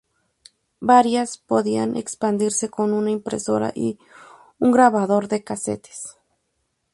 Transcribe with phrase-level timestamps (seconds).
[0.79, 3.99] Varias podían expandirse con una impresora, y
[4.57, 6.17] un grabador de casetes.